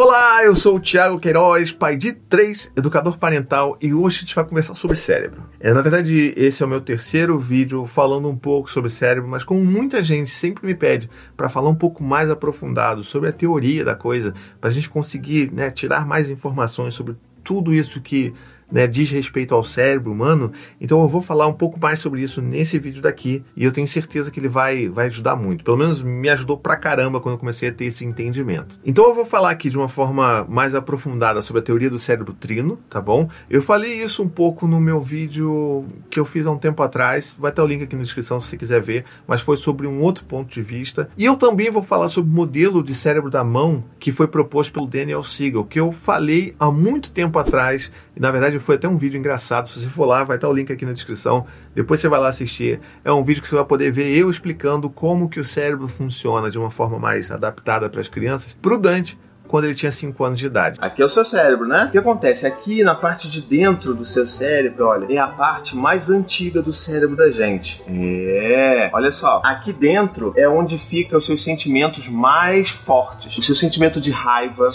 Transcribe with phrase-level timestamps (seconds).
[0.00, 4.34] Olá, eu sou o Thiago Queiroz, pai de três, educador parental, e hoje a gente
[4.36, 5.42] vai conversar sobre cérebro.
[5.58, 9.42] É, na verdade, esse é o meu terceiro vídeo falando um pouco sobre cérebro, mas
[9.42, 13.84] como muita gente sempre me pede para falar um pouco mais aprofundado sobre a teoria
[13.84, 18.32] da coisa, para a gente conseguir né, tirar mais informações sobre tudo isso que
[18.70, 20.52] né, diz respeito ao cérebro humano.
[20.80, 23.88] Então eu vou falar um pouco mais sobre isso nesse vídeo daqui e eu tenho
[23.88, 25.64] certeza que ele vai, vai ajudar muito.
[25.64, 28.78] Pelo menos me ajudou pra caramba quando eu comecei a ter esse entendimento.
[28.84, 32.32] Então eu vou falar aqui de uma forma mais aprofundada sobre a teoria do cérebro
[32.32, 33.28] trino, tá bom?
[33.48, 37.34] Eu falei isso um pouco no meu vídeo que eu fiz há um tempo atrás,
[37.38, 40.00] vai ter o link aqui na descrição se você quiser ver, mas foi sobre um
[40.00, 41.08] outro ponto de vista.
[41.16, 44.72] E eu também vou falar sobre o modelo de cérebro da mão que foi proposto
[44.72, 48.88] pelo Daniel Siegel, que eu falei há muito tempo atrás, e na verdade foi até
[48.88, 49.68] um vídeo engraçado.
[49.68, 51.46] Se você for lá, vai estar o link aqui na descrição.
[51.74, 52.80] Depois você vai lá assistir.
[53.04, 56.50] É um vídeo que você vai poder ver eu explicando como que o cérebro funciona
[56.50, 59.18] de uma forma mais adaptada para as crianças, o Dante
[59.48, 60.78] quando ele tinha 5 anos de idade.
[60.80, 61.86] Aqui é o seu cérebro, né?
[61.86, 62.46] O que acontece?
[62.46, 66.72] Aqui na parte de dentro do seu cérebro, olha, é a parte mais antiga do
[66.72, 67.82] cérebro da gente.
[67.88, 68.90] É.
[68.92, 69.40] Olha só.
[69.44, 73.36] Aqui dentro é onde ficam os seus sentimentos mais fortes.
[73.36, 74.68] O seu sentimento de raiva,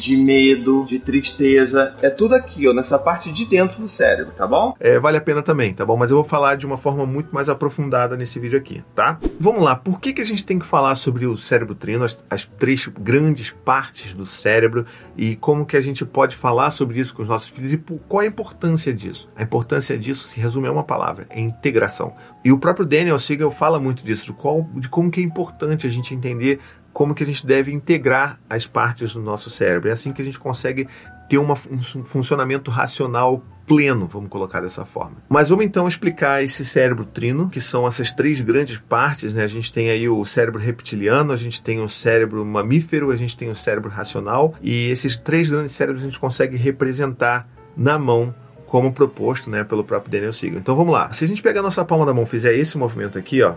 [0.00, 1.94] de medo, de tristeza.
[2.00, 4.74] É tudo aqui, ó, nessa parte de dentro do cérebro, tá bom?
[4.80, 5.96] É, vale a pena também, tá bom?
[5.96, 9.18] Mas eu vou falar de uma forma muito mais aprofundada nesse vídeo aqui, tá?
[9.38, 12.18] Vamos lá, por que, que a gente tem que falar sobre o cérebro trino, as,
[12.30, 17.14] as três grandes partes do cérebro e como que a gente pode falar sobre isso
[17.14, 19.28] com os nossos filhos e qual a importância disso?
[19.36, 22.14] A importância disso se resume a uma palavra, é integração.
[22.44, 25.86] E o próprio Daniel Siegel fala muito disso, de, qual, de como que é importante
[25.86, 26.60] a gente entender
[26.92, 29.88] como que a gente deve integrar as partes do nosso cérebro.
[29.88, 30.88] É assim que a gente consegue
[31.28, 35.18] ter uma, um funcionamento racional pleno, vamos colocar dessa forma.
[35.28, 39.44] Mas vamos então explicar esse cérebro trino, que são essas três grandes partes, né?
[39.44, 43.36] A gente tem aí o cérebro reptiliano, a gente tem o cérebro mamífero, a gente
[43.36, 48.34] tem o cérebro racional, e esses três grandes cérebros a gente consegue representar na mão
[48.64, 50.58] como proposto, né, pelo próprio Daniel Siegel.
[50.58, 51.12] Então vamos lá.
[51.12, 53.54] Se a gente pegar a nossa palma da mão, fizer esse movimento aqui, ó,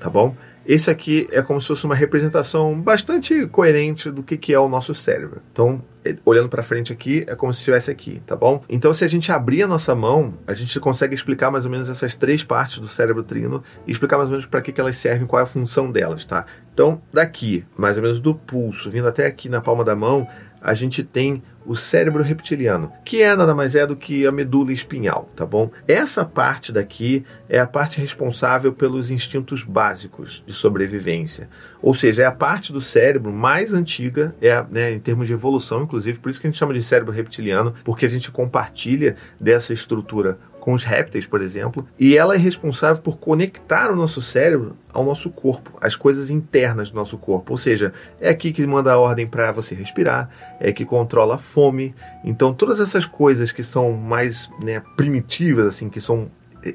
[0.00, 0.34] tá bom?
[0.66, 4.68] Esse aqui é como se fosse uma representação bastante coerente do que, que é o
[4.68, 5.42] nosso cérebro.
[5.52, 5.82] Então,
[6.24, 8.62] olhando para frente aqui, é como se estivesse aqui, tá bom?
[8.68, 11.88] Então, se a gente abrir a nossa mão, a gente consegue explicar mais ou menos
[11.88, 14.96] essas três partes do cérebro trino e explicar mais ou menos para que, que elas
[14.96, 16.44] servem, qual é a função delas, tá?
[16.72, 20.28] Então, daqui, mais ou menos do pulso, vindo até aqui na palma da mão,
[20.60, 24.72] a gente tem o cérebro reptiliano, que é nada mais é do que a medula
[24.72, 25.70] espinhal, tá bom?
[25.86, 31.48] Essa parte daqui é a parte responsável pelos instintos básicos de sobrevivência.
[31.82, 35.86] Ou seja, é a parte do cérebro mais antiga, é né, em termos de evolução,
[35.94, 39.72] inclusive, por isso que a gente chama de cérebro reptiliano, porque a gente compartilha dessa
[39.72, 44.76] estrutura com os répteis, por exemplo, e ela é responsável por conectar o nosso cérebro
[44.92, 47.52] ao nosso corpo, às coisas internas do nosso corpo.
[47.52, 51.38] Ou seja, é aqui que manda a ordem para você respirar, é que controla a
[51.38, 51.94] fome.
[52.24, 56.30] Então, todas essas coisas que são mais né, primitivas, assim, que são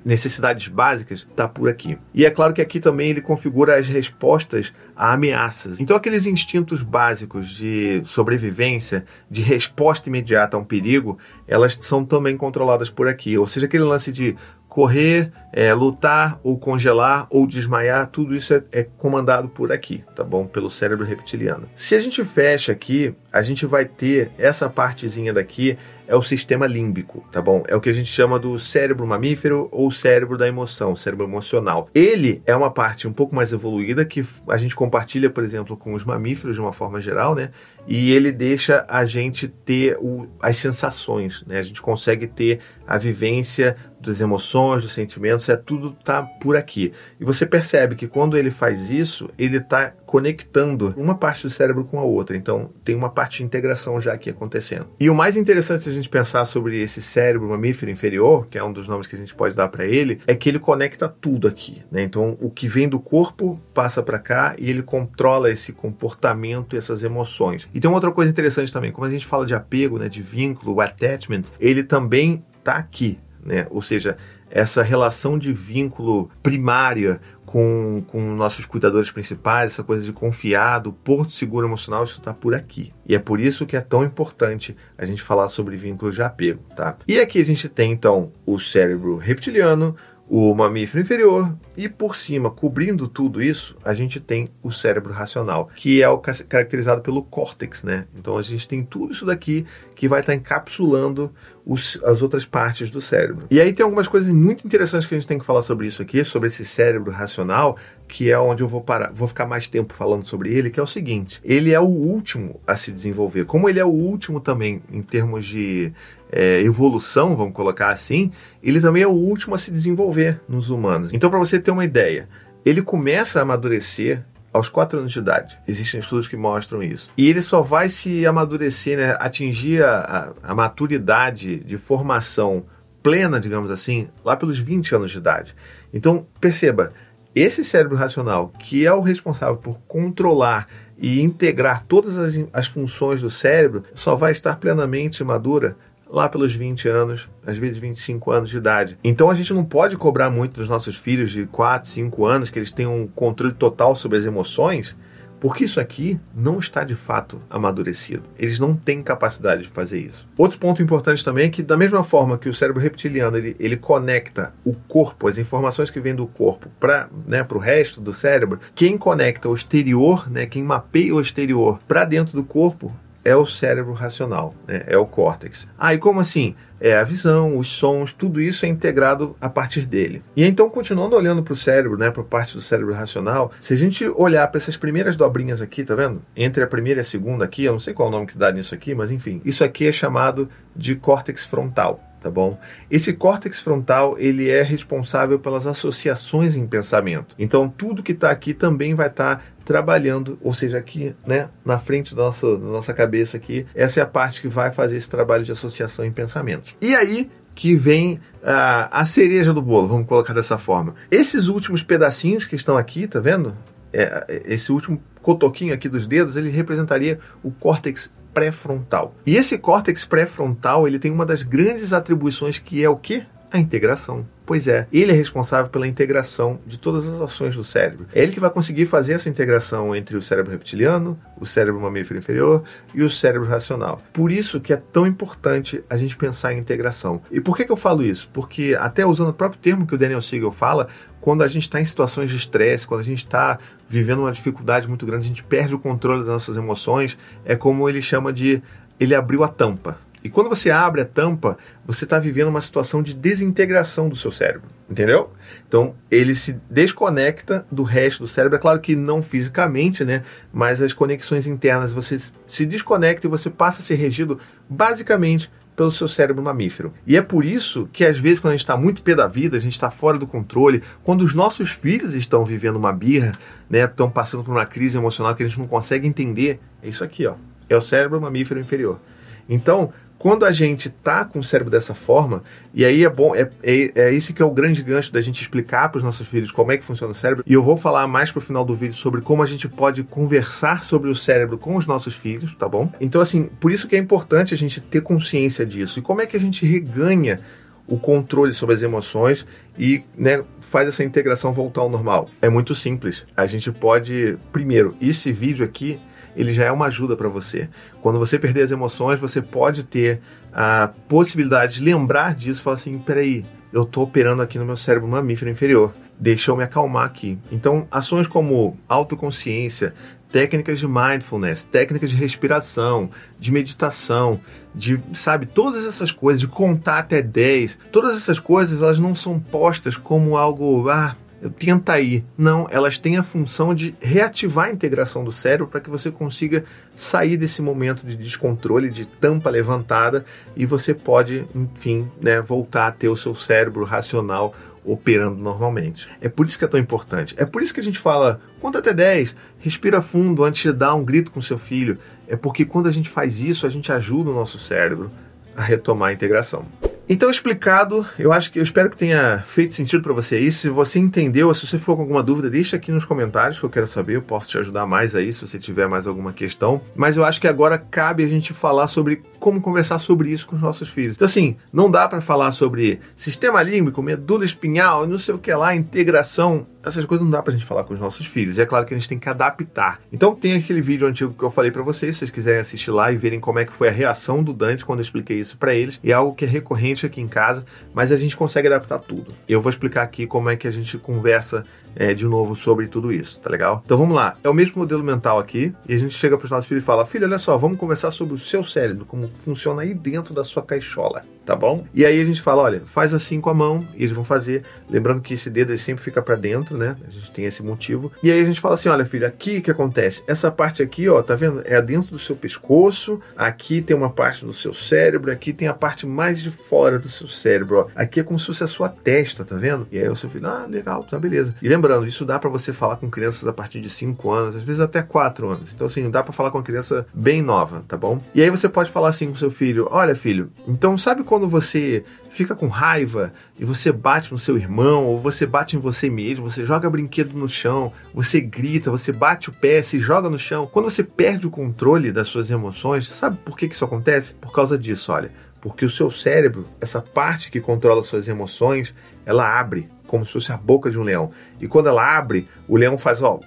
[0.05, 1.97] necessidades básicas, está por aqui.
[2.13, 5.79] E é claro que aqui também ele configura as respostas a ameaças.
[5.79, 11.17] Então, aqueles instintos básicos de sobrevivência, de resposta imediata a um perigo,
[11.47, 13.37] elas são também controladas por aqui.
[13.37, 14.35] Ou seja, aquele lance de
[14.69, 20.23] correr, é, lutar ou congelar ou desmaiar, tudo isso é, é, comandado por aqui, tá
[20.23, 20.45] bom?
[20.45, 21.67] Pelo cérebro reptiliano.
[21.75, 25.75] Se a gente fecha aqui, a gente vai ter essa partezinha daqui
[26.09, 27.63] é o sistema límbico, tá bom?
[27.67, 31.87] É o que a gente chama do cérebro mamífero ou cérebro da emoção, cérebro emocional.
[31.93, 35.93] Ele é uma parte um pouco mais evoluída que a gente compartilha, por exemplo, com
[35.93, 37.51] os mamíferos de uma forma geral, né?
[37.87, 41.59] E ele deixa a gente ter o, as sensações, né?
[41.59, 46.93] A gente consegue ter a vivência das emoções, dos sentimentos, é tudo tá por aqui.
[47.19, 51.85] E você percebe que quando ele faz isso, ele está conectando uma parte do cérebro
[51.85, 52.35] com a outra.
[52.35, 54.87] Então tem uma parte de integração já aqui acontecendo.
[54.99, 58.73] E o mais interessante a gente pensar sobre esse cérebro mamífero inferior, que é um
[58.73, 61.81] dos nomes que a gente pode dar para ele, é que ele conecta tudo aqui.
[61.91, 62.03] Né?
[62.03, 67.03] Então o que vem do corpo passa para cá e ele controla esse comportamento, essas
[67.03, 67.67] emoções.
[67.73, 70.21] E tem uma outra coisa interessante também, como a gente fala de apego, né, de
[70.21, 73.67] vínculo, o attachment, ele também está aqui né?
[73.69, 74.17] Ou seja,
[74.49, 81.31] essa relação de vínculo primária com, com nossos cuidadores principais, essa coisa de confiado, porto
[81.31, 82.93] seguro emocional, isso está por aqui.
[83.07, 86.61] E é por isso que é tão importante a gente falar sobre vínculos de apego,
[86.75, 86.97] tá?
[87.07, 89.95] E aqui a gente tem então o cérebro reptiliano,
[90.29, 95.69] o mamífero inferior e por cima, cobrindo tudo isso, a gente tem o cérebro racional,
[95.75, 98.05] que é o caracterizado pelo córtex, né?
[98.15, 99.65] Então a gente tem tudo isso daqui
[99.95, 101.33] que vai estar encapsulando
[101.65, 103.47] os, as outras partes do cérebro.
[103.49, 106.01] E aí tem algumas coisas muito interessantes que a gente tem que falar sobre isso
[106.01, 107.77] aqui, sobre esse cérebro racional,
[108.07, 110.83] que é onde eu vou parar, vou ficar mais tempo falando sobre ele, que é
[110.83, 113.45] o seguinte: ele é o último a se desenvolver.
[113.45, 115.93] Como ele é o último também em termos de
[116.31, 118.31] é, evolução, vamos colocar assim,
[118.61, 121.13] ele também é o último a se desenvolver nos humanos.
[121.13, 122.29] Então, para você ter uma ideia,
[122.65, 125.59] ele começa a amadurecer aos 4 anos de idade.
[125.67, 127.09] Existem estudos que mostram isso.
[127.17, 132.65] E ele só vai se amadurecer, né, atingir a, a, maturidade de formação
[133.01, 135.55] plena, digamos assim, lá pelos 20 anos de idade.
[135.93, 136.93] Então, perceba,
[137.33, 140.67] esse cérebro racional, que é o responsável por controlar
[140.97, 145.77] e integrar todas as, as funções do cérebro, só vai estar plenamente madura
[146.09, 148.97] lá pelos 20 anos, às vezes 25 anos de idade.
[149.03, 152.57] Então a gente não pode cobrar muito dos nossos filhos de 4, 5 anos que
[152.57, 154.95] eles tenham um controle total sobre as emoções,
[155.39, 158.23] porque isso aqui não está de fato amadurecido.
[158.37, 160.27] Eles não têm capacidade de fazer isso.
[160.37, 163.77] Outro ponto importante também é que, da mesma forma que o cérebro reptiliano ele, ele
[163.77, 168.59] conecta o corpo, as informações que vêm do corpo, para né, o resto do cérebro,
[168.75, 173.45] quem conecta o exterior, né, quem mapeia o exterior para dentro do corpo é o
[173.45, 174.83] cérebro racional, né?
[174.87, 175.67] é o córtex.
[175.77, 176.55] Ah, e como assim?
[176.81, 180.23] É a visão, os sons, tudo isso é integrado a partir dele.
[180.35, 183.73] E então, continuando olhando para o cérebro, né, para a parte do cérebro racional, se
[183.73, 186.21] a gente olhar para essas primeiras dobrinhas aqui, tá vendo?
[186.37, 188.37] Entre a primeira e a segunda aqui, eu não sei qual é o nome que
[188.37, 192.57] dá nisso aqui, mas enfim, isso aqui é chamado de córtex frontal tá bom?
[192.89, 197.35] Esse córtex frontal, ele é responsável pelas associações em pensamento.
[197.39, 201.77] Então, tudo que está aqui também vai estar tá trabalhando, ou seja, aqui, né, na
[201.77, 205.09] frente da nossa, da nossa cabeça aqui, essa é a parte que vai fazer esse
[205.09, 206.75] trabalho de associação em pensamentos.
[206.81, 207.29] E aí
[207.59, 210.95] que vem a, a cereja do bolo, vamos colocar dessa forma.
[211.11, 213.53] Esses últimos pedacinhos que estão aqui, tá vendo?
[213.91, 219.13] É, esse último cotoquinho aqui dos dedos, ele representaria o córtex pré-frontal.
[219.25, 223.23] E esse córtex pré-frontal, ele tem uma das grandes atribuições que é o quê?
[223.51, 224.25] A integração.
[224.49, 228.07] Pois é, ele é responsável pela integração de todas as ações do cérebro.
[228.11, 232.17] É ele que vai conseguir fazer essa integração entre o cérebro reptiliano, o cérebro mamífero
[232.17, 234.01] inferior e o cérebro racional.
[234.11, 237.21] Por isso que é tão importante a gente pensar em integração.
[237.29, 238.27] E por que, que eu falo isso?
[238.33, 240.87] Porque até usando o próprio termo que o Daniel Siegel fala,
[241.21, 244.87] quando a gente está em situações de estresse, quando a gente está vivendo uma dificuldade
[244.87, 248.63] muito grande, a gente perde o controle das nossas emoções, é como ele chama de
[248.99, 249.97] ele abriu a tampa.
[250.23, 254.31] E quando você abre a tampa, você está vivendo uma situação de desintegração do seu
[254.31, 255.31] cérebro, entendeu?
[255.67, 260.23] Então ele se desconecta do resto do cérebro, é claro que não fisicamente, né?
[260.51, 264.39] Mas as conexões internas você se desconecta e você passa a ser regido
[264.69, 265.49] basicamente
[265.79, 266.93] pelo seu cérebro mamífero.
[267.07, 269.55] E é por isso que às vezes quando a gente está muito pé da vida,
[269.55, 273.31] a gente está fora do controle, quando os nossos filhos estão vivendo uma birra,
[273.69, 277.01] né, estão passando por uma crise emocional que a gente não consegue entender, é isso
[277.01, 277.35] aqui, ó.
[277.69, 278.99] É o cérebro mamífero inferior.
[279.47, 283.49] Então, quando a gente tá com o cérebro dessa forma, e aí é bom, é,
[283.63, 286.51] é, é esse que é o grande gancho da gente explicar para os nossos filhos
[286.51, 288.95] como é que funciona o cérebro, e eu vou falar mais pro final do vídeo
[288.95, 292.91] sobre como a gente pode conversar sobre o cérebro com os nossos filhos, tá bom?
[292.99, 295.99] Então, assim, por isso que é importante a gente ter consciência disso.
[295.99, 297.39] E como é que a gente reganha
[297.87, 302.27] o controle sobre as emoções e né, faz essa integração voltar ao normal?
[302.41, 303.25] É muito simples.
[303.37, 305.97] A gente pode, primeiro, esse vídeo aqui
[306.35, 307.69] ele já é uma ajuda para você.
[308.01, 310.21] Quando você perder as emoções, você pode ter
[310.53, 314.77] a possibilidade de lembrar disso e falar assim: peraí, eu estou operando aqui no meu
[314.77, 315.93] cérebro mamífero inferior.
[316.19, 317.37] Deixa eu me acalmar aqui.
[317.49, 319.93] Então, ações como autoconsciência,
[320.31, 323.09] técnicas de mindfulness, técnicas de respiração,
[323.39, 324.39] de meditação,
[324.73, 329.39] de, sabe, todas essas coisas, de contar até 10, todas essas coisas, elas não são
[329.39, 331.15] postas como algo, ah,
[331.57, 332.23] tenta aí.
[332.37, 336.65] Não, elas têm a função de reativar a integração do cérebro para que você consiga
[336.95, 342.91] sair desse momento de descontrole, de tampa levantada e você pode, enfim, né, voltar a
[342.91, 344.53] ter o seu cérebro racional
[344.83, 346.07] operando normalmente.
[346.19, 347.35] É por isso que é tão importante.
[347.37, 350.95] É por isso que a gente fala, conta até 10, respira fundo antes de dar
[350.95, 351.97] um grito com seu filho.
[352.27, 355.11] É porque quando a gente faz isso, a gente ajuda o nosso cérebro
[355.55, 356.65] a retomar a integração.
[357.11, 360.51] Então, explicado, eu acho que eu espero que tenha feito sentido para você aí.
[360.51, 363.69] Se você entendeu, se você ficou com alguma dúvida, deixa aqui nos comentários que eu
[363.69, 364.17] quero saber.
[364.17, 366.79] Eu posso te ajudar mais aí se você tiver mais alguma questão.
[366.95, 370.55] Mas eu acho que agora cabe a gente falar sobre como conversar sobre isso com
[370.55, 371.15] os nossos filhos.
[371.15, 375.53] Então, assim, não dá para falar sobre sistema límbico, medula espinhal, não sei o que
[375.53, 378.57] lá, integração essas coisas não dá pra gente falar com os nossos filhos.
[378.57, 379.99] E é claro que a gente tem que adaptar.
[380.11, 383.11] Então tem aquele vídeo antigo que eu falei para vocês, se vocês quiserem assistir lá
[383.11, 385.73] e verem como é que foi a reação do Dante quando eu expliquei isso para
[385.73, 385.99] eles.
[386.03, 389.33] E é algo que é recorrente aqui em casa, mas a gente consegue adaptar tudo.
[389.47, 391.63] Eu vou explicar aqui como é que a gente conversa
[391.95, 393.81] é, de novo sobre tudo isso, tá legal?
[393.85, 394.37] Então vamos lá.
[394.43, 396.85] É o mesmo modelo mental aqui e a gente chega para os nossos filhos e
[396.85, 400.43] fala: "Filho, olha só, vamos conversar sobre o seu cérebro, como funciona aí dentro da
[400.43, 403.85] sua caixola, tá bom?" E aí a gente fala: "Olha, faz assim com a mão"
[403.95, 406.95] e eles vão fazer, lembrando que esse dedo sempre fica para dentro, né?
[407.07, 408.11] A gente tem esse motivo.
[408.21, 410.23] E aí a gente fala assim: "Olha, filho, aqui que acontece?
[410.27, 411.63] Essa parte aqui, ó, tá vendo?
[411.65, 415.73] É dentro do seu pescoço, aqui tem uma parte do seu cérebro, aqui tem a
[415.73, 417.87] parte mais de fora do seu cérebro, ó.
[417.95, 419.87] Aqui é como se fosse a sua testa, tá vendo?
[419.91, 421.55] E aí o seu filho: "Ah, legal, tá beleza".
[421.61, 424.63] E lembrando, isso dá para você falar com crianças a partir de 5 anos, às
[424.63, 425.71] vezes até 4 anos.
[425.73, 428.21] Então, assim, dá para falar com uma criança bem nova, tá bom?
[428.35, 432.03] E aí você pode falar assim com seu filho: Olha, filho, então sabe quando você
[432.29, 436.49] fica com raiva e você bate no seu irmão, ou você bate em você mesmo,
[436.49, 440.67] você joga brinquedo no chão, você grita, você bate o pé, se joga no chão.
[440.71, 444.33] Quando você perde o controle das suas emoções, sabe por que isso acontece?
[444.33, 445.31] Por causa disso, olha.
[445.61, 448.93] Porque o seu cérebro, essa parte que controla suas emoções,
[449.25, 451.29] ela abre como se fosse a boca de um leão.
[451.61, 453.39] E quando ela abre, o leão faz ó,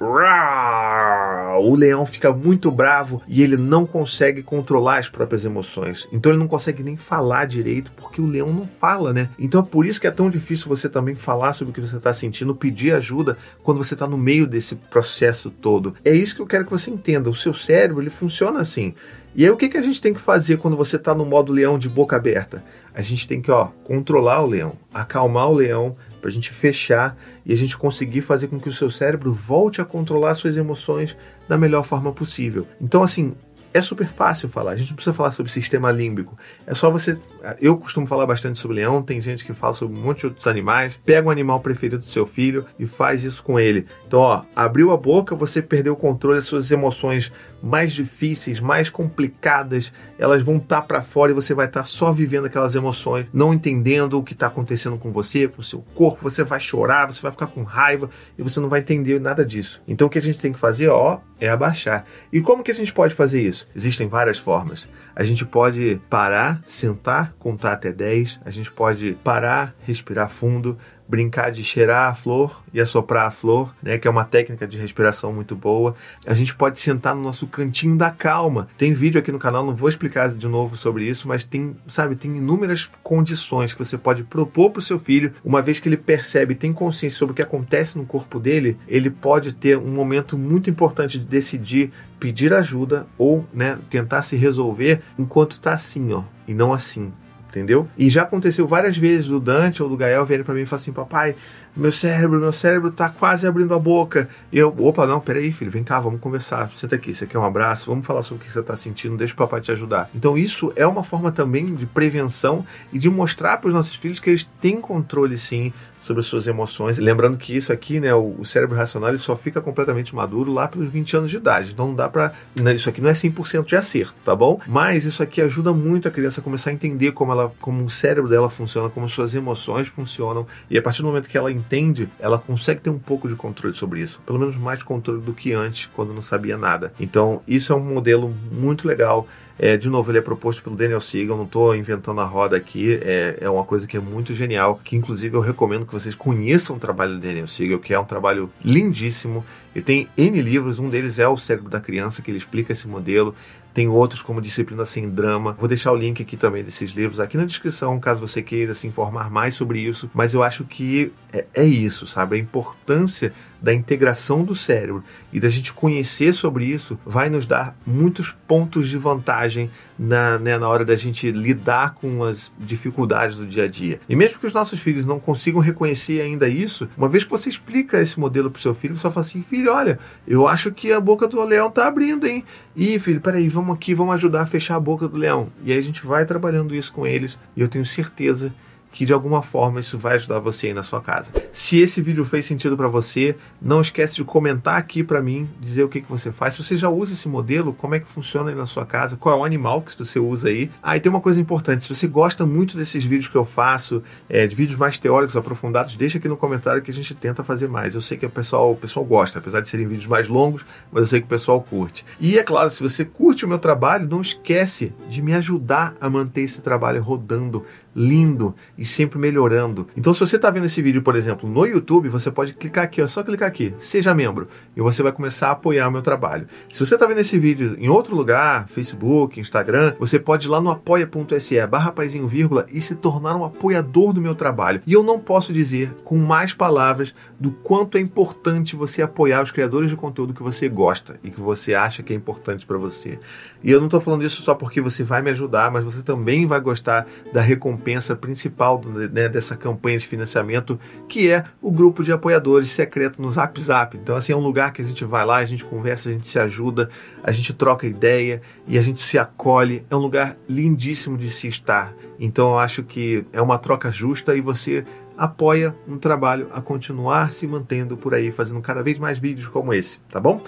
[1.60, 6.08] o leão fica muito bravo e ele não consegue controlar as próprias emoções.
[6.12, 9.28] Então ele não consegue nem falar direito porque o leão não fala, né?
[9.36, 11.96] Então é por isso que é tão difícil você também falar sobre o que você
[11.96, 15.96] está sentindo, pedir ajuda quando você está no meio desse processo todo.
[16.04, 17.28] É isso que eu quero que você entenda.
[17.28, 18.94] O seu cérebro ele funciona assim.
[19.34, 21.52] E aí o que, que a gente tem que fazer quando você está no modo
[21.52, 22.62] leão de boca aberta?
[22.94, 27.18] A gente tem que ó, controlar o leão, acalmar o leão, para a gente fechar
[27.44, 31.16] e a gente conseguir fazer com que o seu cérebro volte a controlar suas emoções
[31.48, 32.66] da melhor forma possível.
[32.80, 33.34] Então, assim,
[33.74, 34.72] é super fácil falar.
[34.72, 36.38] A gente não precisa falar sobre sistema límbico.
[36.66, 37.18] É só você.
[37.60, 40.46] Eu costumo falar bastante sobre leão, tem gente que fala sobre um monte de outros
[40.46, 40.98] animais.
[41.04, 43.86] Pega o animal preferido do seu filho e faz isso com ele.
[44.06, 48.90] Então, ó, abriu a boca, você perdeu o controle das suas emoções mais difíceis, mais
[48.90, 52.74] complicadas, elas vão estar tá para fora e você vai estar tá só vivendo aquelas
[52.74, 56.22] emoções, não entendendo o que está acontecendo com você, com o seu corpo.
[56.22, 59.80] Você vai chorar, você vai ficar com raiva e você não vai entender nada disso.
[59.86, 62.04] Então, o que a gente tem que fazer, ó, é abaixar.
[62.32, 63.66] E como que a gente pode fazer isso?
[63.74, 64.88] Existem várias formas.
[65.14, 70.78] A gente pode parar, sentar, contar até 10, a gente pode parar, respirar fundo,
[71.08, 74.78] brincar de cheirar a flor e assoprar a flor, né, que é uma técnica de
[74.78, 75.94] respiração muito boa.
[76.26, 78.68] A gente pode sentar no nosso cantinho da calma.
[78.78, 82.16] Tem vídeo aqui no canal, não vou explicar de novo sobre isso, mas tem, sabe,
[82.16, 85.96] tem inúmeras condições que você pode propor para o seu filho, uma vez que ele
[85.96, 90.38] percebe, tem consciência sobre o que acontece no corpo dele, ele pode ter um momento
[90.38, 96.22] muito importante de decidir pedir ajuda ou, né, tentar se resolver enquanto está assim, ó,
[96.46, 97.12] e não assim
[97.52, 97.86] entendeu?
[97.98, 100.80] E já aconteceu várias vezes do Dante ou do Gael virem para mim e falar
[100.80, 101.36] assim, papai,
[101.74, 104.28] meu cérebro, meu cérebro tá quase abrindo a boca.
[104.50, 106.70] E eu, opa, não, peraí, filho, vem cá, vamos conversar.
[106.76, 107.90] Senta aqui, você quer um abraço?
[107.90, 110.10] Vamos falar sobre o que você tá sentindo, deixa o papai te ajudar.
[110.14, 114.18] Então isso é uma forma também de prevenção e de mostrar para os nossos filhos
[114.18, 116.98] que eles têm controle sim sobre as suas emoções.
[116.98, 120.66] Lembrando que isso aqui, né, o, o cérebro racional, ele só fica completamente maduro lá
[120.66, 121.72] pelos 20 anos de idade.
[121.72, 124.60] Então não dá para, né, isso aqui não é 100% de acerto, tá bom?
[124.66, 127.90] Mas isso aqui ajuda muito a criança a começar a entender como ela, como o
[127.90, 132.08] cérebro dela funciona, como suas emoções funcionam, e a partir do momento que ela entende,
[132.18, 135.52] ela consegue ter um pouco de controle sobre isso, pelo menos mais controle do que
[135.52, 136.92] antes, quando não sabia nada.
[136.98, 139.26] Então, isso é um modelo muito legal
[139.58, 142.98] é, de novo, ele é proposto pelo Daniel Siegel, não estou inventando a roda aqui,
[143.02, 146.74] é, é uma coisa que é muito genial, que inclusive eu recomendo que vocês conheçam
[146.74, 149.44] o trabalho do Daniel Siegel, que é um trabalho lindíssimo.
[149.74, 152.88] Ele tem N livros, um deles é O Cérebro da Criança, que ele explica esse
[152.88, 153.34] modelo.
[153.74, 155.56] Tem outros como Disciplina Sem Drama.
[155.58, 158.86] Vou deixar o link aqui também desses livros aqui na descrição, caso você queira se
[158.86, 160.10] informar mais sobre isso.
[160.12, 162.36] Mas eu acho que é, é isso, sabe?
[162.36, 167.76] A importância da integração do cérebro e da gente conhecer sobre isso vai nos dar
[167.86, 173.46] muitos pontos de vantagem na, né, na hora da gente lidar com as dificuldades do
[173.46, 174.00] dia a dia.
[174.08, 177.48] E mesmo que os nossos filhos não consigam reconhecer ainda isso, uma vez que você
[177.48, 180.92] explica esse modelo para o seu filho, você fala assim: filho, olha, eu acho que
[180.92, 182.44] a boca do leão tá abrindo, hein?
[182.74, 185.48] Ih, filho, peraí, vamos aqui, vamos ajudar a fechar a boca do leão.
[185.62, 188.54] E aí a gente vai trabalhando isso com eles e eu tenho certeza
[188.92, 191.32] que de alguma forma isso vai ajudar você aí na sua casa.
[191.50, 195.82] Se esse vídeo fez sentido para você, não esquece de comentar aqui para mim, dizer
[195.82, 196.54] o que, que você faz.
[196.54, 199.36] Se você já usa esse modelo, como é que funciona aí na sua casa, qual
[199.36, 200.70] é o animal que você usa aí.
[200.82, 204.02] Ah, e tem uma coisa importante, se você gosta muito desses vídeos que eu faço,
[204.28, 207.68] é, de vídeos mais teóricos, aprofundados, deixa aqui no comentário que a gente tenta fazer
[207.68, 207.94] mais.
[207.94, 211.02] Eu sei que o pessoal, o pessoal gosta, apesar de serem vídeos mais longos, mas
[211.02, 212.04] eu sei que o pessoal curte.
[212.20, 216.10] E é claro, se você curte o meu trabalho, não esquece de me ajudar a
[216.10, 219.86] manter esse trabalho rodando lindo e sempre melhorando.
[219.96, 223.02] Então, se você está vendo esse vídeo, por exemplo, no YouTube, você pode clicar aqui,
[223.02, 226.46] ó, só clicar aqui, seja membro, e você vai começar a apoiar o meu trabalho.
[226.70, 230.60] Se você está vendo esse vídeo em outro lugar, Facebook, Instagram, você pode ir lá
[230.60, 231.92] no apoia.se barra
[232.26, 234.82] vírgula e se tornar um apoiador do meu trabalho.
[234.86, 239.50] E eu não posso dizer com mais palavras do quanto é importante você apoiar os
[239.50, 243.18] criadores de conteúdo que você gosta e que você acha que é importante para você.
[243.62, 246.46] E eu não estou falando isso só porque você vai me ajudar, mas você também
[246.46, 252.12] vai gostar da recompensa principal né, dessa campanha de financiamento, que é o grupo de
[252.12, 253.96] apoiadores secreto no Zap Zap.
[253.96, 256.28] Então, assim, é um lugar que a gente vai lá, a gente conversa, a gente
[256.28, 256.88] se ajuda,
[257.22, 259.84] a gente troca ideia e a gente se acolhe.
[259.90, 261.94] É um lugar lindíssimo de se estar.
[262.18, 264.84] Então, eu acho que é uma troca justa e você
[265.16, 269.72] apoia um trabalho a continuar se mantendo por aí, fazendo cada vez mais vídeos como
[269.72, 270.42] esse, tá bom?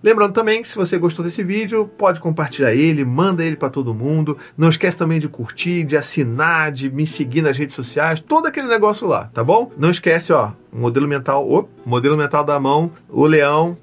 [0.00, 3.92] Lembrando também que se você gostou desse vídeo, pode compartilhar ele, manda ele para todo
[3.92, 4.38] mundo.
[4.56, 8.68] Não esquece também de curtir, de assinar, de me seguir nas redes sociais, todo aquele
[8.68, 9.72] negócio lá, tá bom?
[9.76, 13.76] Não esquece, ó, o modelo mental, o modelo mental da mão, o leão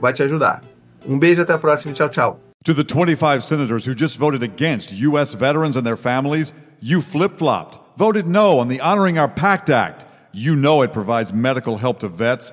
[0.00, 0.60] vai te ajudar.
[1.06, 2.40] Um beijo até a próxima, tchau, tchau.
[2.64, 7.78] To the 25 senators who just voted against US veterans and their families, you flip-flopped.
[7.96, 10.04] Voted no on the Honoring Our Pact Act.
[10.32, 12.52] You know it provides medical help to vets